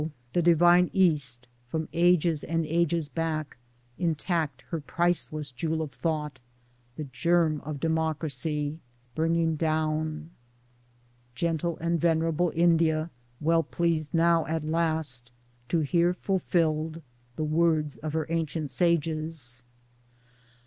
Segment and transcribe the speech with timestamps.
[0.33, 3.57] the divine East from ages and ages back
[3.99, 6.39] intact her priceless jewel of thought—
[6.97, 8.79] the germ of Democracy—
[9.13, 10.31] bringing down!
[11.35, 15.31] [Gentle and venerable India well pleased now at last
[15.69, 17.03] to hear fulfilled
[17.35, 19.61] the words of her ancient sages.